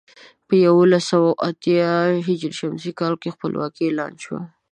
په 0.47 0.53
یولس 0.65 1.03
سوه 1.11 1.29
اتيا 1.47 1.91
ه 2.25 2.27
ش 2.83 2.85
کال 2.99 3.13
کې 3.21 3.33
خپلواکي 3.35 3.83
اعلان 3.85 4.13
شوه. 4.23 4.39